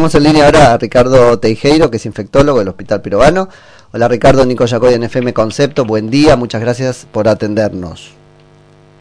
[0.00, 3.50] Tenemos en línea ahora a Ricardo Teijeiro, que es infectólogo del Hospital Pirobano.
[3.92, 8.12] Hola Ricardo, Nico Yacoy en FM Concepto, buen día, muchas gracias por atendernos.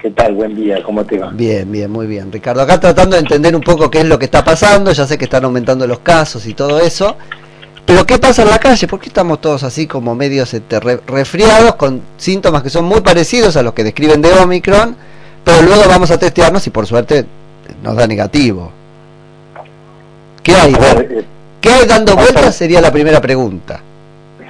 [0.01, 0.35] ¿Qué tal?
[0.35, 1.29] Buen día, ¿cómo te va?
[1.29, 2.29] Bien, bien, muy bien.
[2.29, 5.17] Ricardo, acá tratando de entender un poco qué es lo que está pasando, ya sé
[5.17, 7.15] que están aumentando los casos y todo eso,
[7.85, 8.85] pero ¿qué pasa en la calle?
[8.85, 13.55] ¿Por qué estamos todos así como medios este, resfriados con síntomas que son muy parecidos
[13.55, 14.97] a los que describen de Omicron,
[15.45, 17.25] pero luego vamos a testearnos y por suerte
[17.81, 18.73] nos da negativo?
[20.43, 20.73] ¿Qué hay?
[20.73, 21.25] Eh,
[21.61, 22.55] ¿Qué hay dando vueltas?
[22.55, 23.81] Sería la primera pregunta.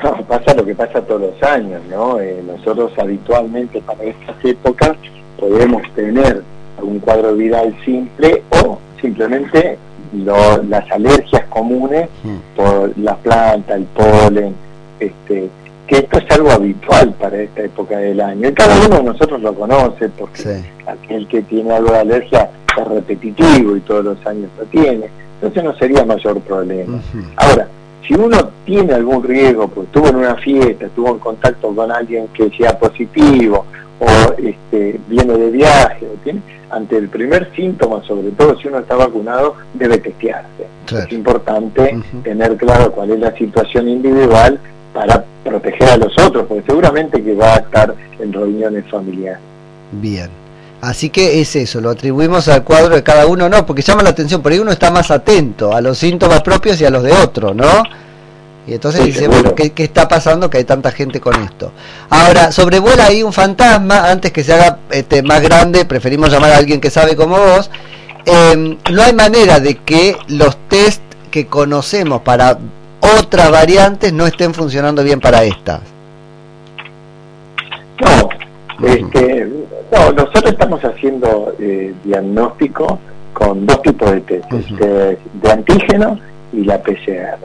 [0.03, 2.19] No, pasa lo que pasa todos los años, ¿no?
[2.19, 4.95] Eh, nosotros habitualmente para estas épocas
[5.37, 6.43] podemos tener
[6.77, 9.77] algún cuadro viral simple o simplemente
[10.13, 12.55] las alergias comunes mm.
[12.55, 14.55] por la planta, el polen,
[14.99, 15.49] este,
[15.85, 18.49] que esto es algo habitual para esta época del año.
[18.49, 22.87] Y cada uno de nosotros lo conoce porque aquel que tiene algo de alergia es
[22.87, 25.09] repetitivo y todos los años lo tiene
[25.41, 26.99] entonces no sería mayor problema.
[27.37, 27.67] Ahora,
[28.05, 32.27] si uno tiene algún riesgo, pues estuvo en una fiesta, estuvo en contacto con alguien
[32.29, 33.65] que sea positivo,
[33.99, 38.79] o este, viene de viaje, o tiene, ante el primer síntoma, sobre todo si uno
[38.79, 40.67] está vacunado, debe testearse.
[40.87, 44.59] Es importante tener claro cuál es la situación individual
[44.93, 49.39] para proteger a los otros, porque seguramente que va a estar en reuniones familiares.
[49.91, 50.29] Bien.
[50.81, 54.11] Así que es eso, lo atribuimos al cuadro de cada uno, no, porque llama la
[54.11, 57.11] atención, por ahí uno está más atento a los síntomas propios y a los de
[57.11, 57.83] otro, ¿no?
[58.65, 61.73] Y entonces dice, bueno, ¿qué, está pasando que hay tanta gente con esto?
[62.09, 66.57] Ahora, sobrevuela ahí un fantasma, antes que se haga este, más grande, preferimos llamar a
[66.57, 67.71] alguien que sabe como vos.
[68.25, 72.59] Em, no hay manera de que los test que conocemos para
[73.17, 75.81] otras variantes no estén funcionando bien para estas.
[77.99, 78.29] No,
[78.87, 79.58] este,
[79.91, 82.99] no, nosotros estamos haciendo eh, diagnóstico
[83.33, 86.19] con dos tipos de test, de, antígeno
[86.53, 87.37] y la PCR.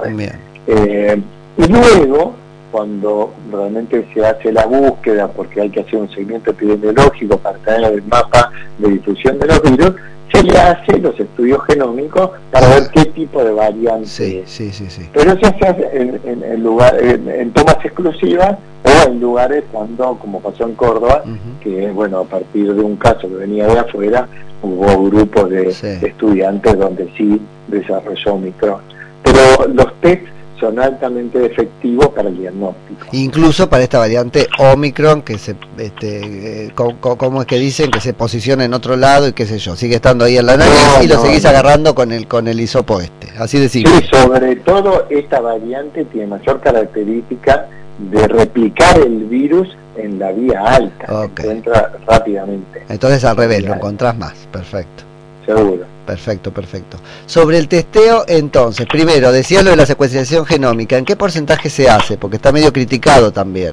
[0.66, 1.22] Eh,
[1.56, 2.34] y luego,
[2.70, 7.92] cuando realmente se hace la búsqueda, porque hay que hacer un seguimiento epidemiológico para tener
[7.92, 9.92] el mapa de difusión de los virus,
[10.32, 14.06] se le hace los estudios genómicos para ver qué tipo de variante.
[14.06, 20.16] Sí, sí, sí, Pero se hace en, lugar, en, tomas exclusivas o en lugares cuando,
[20.18, 21.22] como pasó en Córdoba,
[21.60, 24.28] que bueno, a partir de un caso que venía de afuera,
[24.62, 28.80] hubo grupos de, de estudiantes donde sí desarrolló Omicron.
[29.22, 30.33] Pero los test
[30.64, 33.06] son altamente efectivos para el diagnóstico.
[33.12, 38.14] Incluso para esta variante Omicron, que se, este, eh, como es que dicen, que se
[38.14, 41.06] posiciona en otro lado y qué sé yo, sigue estando ahí en la nariz y
[41.06, 45.40] lo seguís agarrando con el con el hisopo este, así de Sí, sobre todo esta
[45.40, 47.66] variante tiene mayor característica
[47.98, 52.84] de replicar el virus en la vía alta, entra rápidamente.
[52.88, 55.02] Entonces al revés, lo encontrás más, perfecto.
[55.44, 55.93] Seguro.
[56.06, 56.98] Perfecto, perfecto.
[57.26, 61.88] Sobre el testeo, entonces, primero, decía lo de la secuenciación genómica, ¿en qué porcentaje se
[61.88, 62.18] hace?
[62.18, 63.72] Porque está medio criticado también.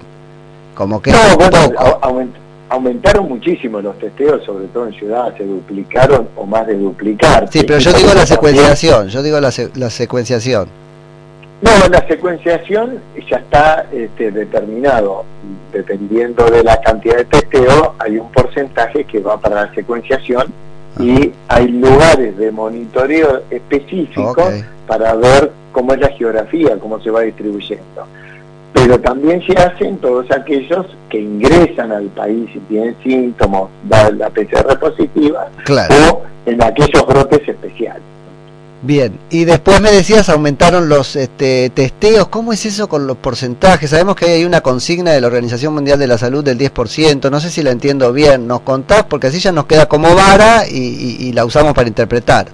[0.74, 1.12] Como que
[2.70, 7.50] aumentaron muchísimo los testeos, sobre todo en ciudades, se duplicaron o más de duplicar.
[7.52, 10.70] Sí, pero yo digo la secuenciación, yo digo la, la secuenciación.
[11.62, 13.00] No, la secuenciación
[13.30, 15.26] ya está este, determinado.
[15.74, 20.52] Dependiendo de la cantidad de testeo, hay un porcentaje que va para la secuenciación
[21.00, 24.54] y hay lugares de monitoreo específicos
[24.88, 28.06] para ver cómo es la geografía, cómo se va distribuyendo.
[28.74, 34.30] Pero también se hacen todos aquellos que ingresan al país y tienen síntomas, da la
[34.30, 38.02] PCR positiva, o en aquellos brotes especiales.
[38.84, 42.30] Bien, y después me decías, aumentaron los este, testeos.
[42.30, 43.92] ¿Cómo es eso con los porcentajes?
[43.92, 47.30] Sabemos que hay una consigna de la Organización Mundial de la Salud del 10%.
[47.30, 48.48] No sé si la entiendo bien.
[48.48, 49.04] ¿Nos contás?
[49.04, 52.48] Porque así ya nos queda como vara y, la usamos para interpretar.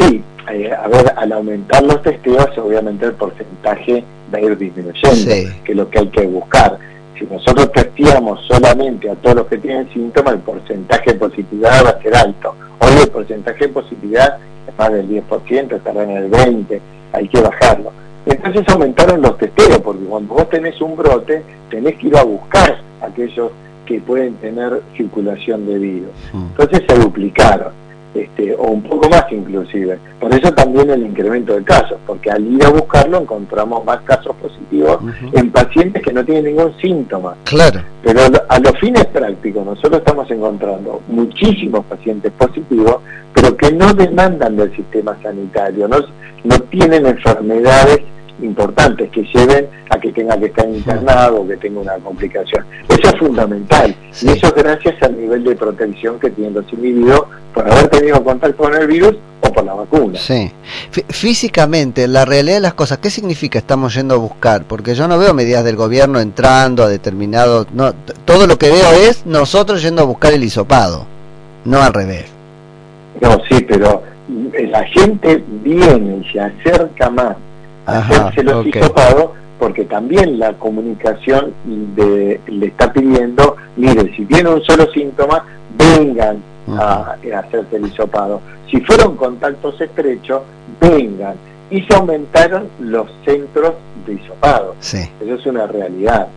[0.00, 4.02] Sí, eh, a ver, al aumentar los testeos, obviamente el porcentaje
[4.32, 5.30] va a ir disminuyendo,
[5.62, 6.78] que es lo que hay que buscar.
[7.18, 11.90] Si nosotros testeamos solamente a todos los que tienen síntomas, el porcentaje de positividad va
[11.90, 12.54] a ser alto.
[12.78, 14.38] Hoy el porcentaje de positividad
[14.76, 16.80] más del 10%, estará en el 20%,
[17.12, 17.92] hay que bajarlo.
[18.26, 22.78] Entonces aumentaron los testeos, porque cuando vos tenés un brote, tenés que ir a buscar
[23.00, 23.50] aquellos
[23.86, 26.10] que pueden tener circulación de virus.
[26.34, 27.72] Entonces se duplicaron
[28.14, 29.98] este, o un poco más inclusive.
[30.20, 34.34] Por eso también el incremento de casos, porque al ir a buscarlo encontramos más casos
[34.36, 34.98] positivos
[35.32, 37.36] en pacientes que no tienen ningún síntoma.
[37.44, 37.80] Claro.
[38.02, 42.98] Pero a los fines prácticos nosotros estamos encontrando muchísimos pacientes positivos,
[43.34, 45.98] pero que no demandan del sistema sanitario, no,
[46.44, 48.00] no tienen enfermedades
[48.42, 52.64] importantes que lleven a que tenga que estar internado o que tenga una complicación.
[52.88, 57.22] Eso es fundamental y eso es gracias al nivel de protección que tienen los individuos
[57.54, 60.18] por haber tenido contacto con el virus o por la vacuna.
[60.18, 60.50] Sí.
[61.08, 64.64] físicamente, la realidad de las cosas, ¿qué significa estamos yendo a buscar?
[64.64, 67.66] Porque yo no veo medidas del gobierno entrando a determinados...
[67.72, 67.92] No,
[68.24, 71.06] todo lo que veo es nosotros yendo a buscar el hisopado,
[71.64, 72.26] no al revés.
[73.20, 77.36] No, sí, pero la gente viene y se acerca más
[77.88, 81.52] a hacerse los hisopados porque también la comunicación
[81.96, 85.44] de, le está pidiendo, mire, si tiene un solo síntoma,
[85.76, 86.40] vengan
[86.76, 88.40] a, hacerse el hisopado.
[88.70, 90.42] Si fueron contactos estrechos,
[90.80, 91.34] vengan.
[91.70, 93.74] Y se aumentaron los centros
[94.06, 94.74] de hisopado.
[94.80, 95.10] Sí.
[95.20, 96.28] Eso es una realidad.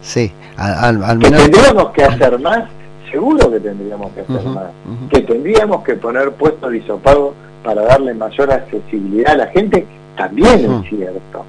[0.00, 1.18] Sí, al, menos...
[1.18, 2.64] Que tendríamos que hacer más,
[3.10, 4.70] seguro que tendríamos que hacer más.
[5.10, 10.82] Que tendríamos que poner puestos de hisopado para darle mayor accesibilidad a la gente, también
[10.84, 11.44] es cierto.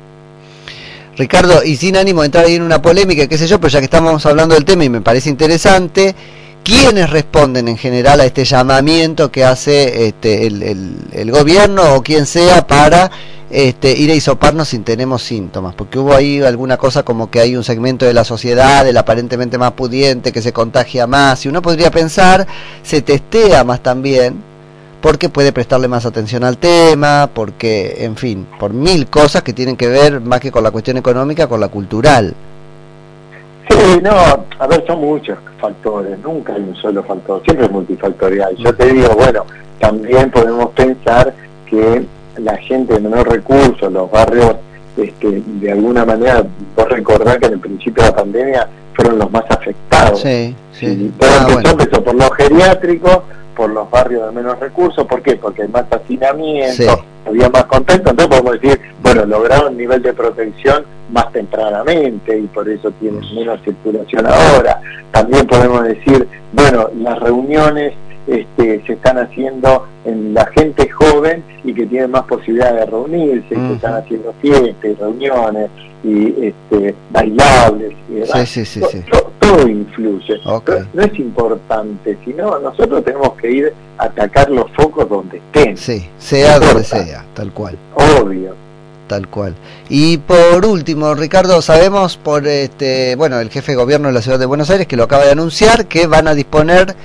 [1.18, 3.80] Ricardo, y sin ánimo de entrar ahí en una polémica, qué sé yo, pero ya
[3.80, 6.14] que estamos hablando del tema y me parece interesante,
[6.64, 12.68] ¿quiénes responden en general a este llamamiento que hace este, el, gobierno o quien sea
[12.68, 13.10] para
[13.50, 15.74] este, ir a hisoparnos si tenemos síntomas?
[15.74, 19.58] Porque hubo ahí alguna cosa como que hay un segmento de la sociedad, el aparentemente
[19.58, 22.46] más pudiente, que se contagia más, y uno podría pensar,
[22.84, 24.55] se testea más también,
[25.06, 29.78] porque puede prestarle más atención al tema, porque, en fin, por mil cosas que tienen
[29.78, 32.34] que ver más que con la cuestión económica, con la cultural.
[33.70, 34.10] Sí, no,
[34.58, 38.56] a ver, son muchos factores, nunca hay un solo factor, siempre es multifactorial.
[38.56, 39.46] Yo te digo, bueno,
[39.80, 41.32] también podemos pensar
[41.68, 42.04] que
[42.38, 44.56] la gente de menor recursos, los barrios,
[44.98, 46.44] este, de alguna manera,
[46.76, 50.20] vos recordás que en el principio de la pandemia fueron los más afectados.
[50.20, 51.12] Sí, sí.
[51.22, 53.20] ah, empezó por los geriátricos,
[53.56, 55.36] por los barrios de menos recursos, ¿por qué?
[55.36, 60.86] Porque hay más hacinamiento, había más contento, entonces podemos decir, bueno, lograron nivel de protección
[61.12, 64.82] más tempranamente y por eso tienen menos circulación ahora.
[65.12, 67.94] También podemos decir, bueno, las reuniones
[68.28, 73.50] este, se están haciendo en la gente joven y que tiene más posibilidad de reunirse,
[73.50, 75.70] se están haciendo fiestas y reuniones
[76.04, 78.22] y este, bailables y
[79.66, 80.40] todo, influye.
[80.94, 85.78] No, es importante, sino nosotros tenemos que ir a atacar los focos donde estén.
[85.78, 87.78] Sí, sea donde sea, tal cual.
[87.96, 88.56] Obvio.
[89.08, 89.54] Tal cual.
[89.88, 94.40] Y por último, Ricardo, sabemos por este, bueno, el jefe de gobierno de la ciudad
[94.40, 96.96] de Buenos Aires que lo acaba de anunciar que van a disponer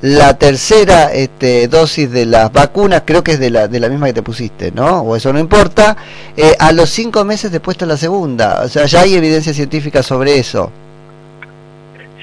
[0.00, 4.06] la tercera este, dosis de las vacunas, creo que es de la, de la misma
[4.06, 5.02] que te pusiste, ¿no?
[5.02, 5.94] O eso no importa,
[6.36, 8.62] eh, a los cinco meses después de la segunda.
[8.64, 10.72] O sea, ya hay evidencia científica sobre eso.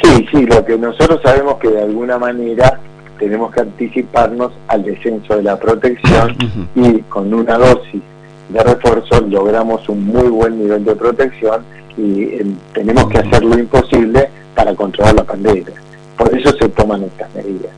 [0.01, 2.79] Sí, sí, lo que nosotros sabemos que de alguna manera
[3.19, 6.35] tenemos que anticiparnos al descenso de la protección
[6.75, 8.01] y con una dosis
[8.49, 11.63] de refuerzo logramos un muy buen nivel de protección
[11.97, 15.73] y eh, tenemos que hacer lo imposible para controlar la pandemia
[16.17, 17.71] por eso se toman estas medidas.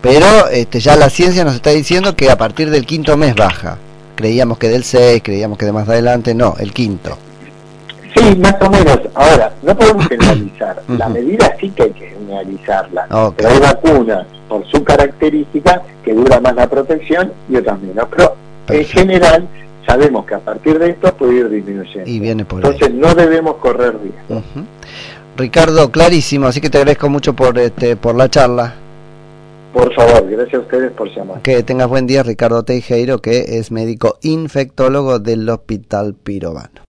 [0.00, 3.78] Pero este, ya la ciencia nos está diciendo que a partir del quinto mes baja.
[4.14, 7.18] Creíamos que del 6, creíamos que de más adelante, no, el quinto.
[8.18, 8.98] Sí, más o menos.
[9.14, 10.82] Ahora, no podemos generalizar.
[10.88, 13.32] La medida sí que hay que generalizarla.
[13.36, 18.06] Pero hay vacunas, por su característica, que dura más la protección y otras menos.
[18.10, 18.34] Pero
[18.68, 19.48] en general
[19.86, 22.08] sabemos que a partir de esto puede ir disminuyendo.
[22.08, 24.42] Y viene por Entonces no debemos correr riesgo.
[25.36, 28.74] Ricardo, clarísimo, así que te agradezco mucho por, este, por la charla.
[29.72, 31.40] Por favor, gracias a ustedes por llamar.
[31.42, 36.80] Que tengas buen día, Ricardo Teijeiro, que es médico infectólogo del Hospital Pirovano.